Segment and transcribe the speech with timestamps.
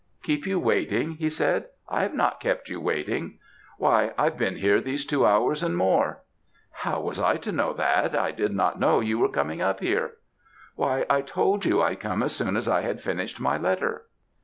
[0.23, 3.37] "'Keep you waiting!' he said; 'I have not kept you waiting.'
[3.77, 6.23] "'Why, I've been here these two hours and more.'
[6.71, 10.13] "'How was I to know that; I did not know you were coming up here.'
[10.75, 14.07] "'Why, I told you I'd come as soon as I had finished my letter.'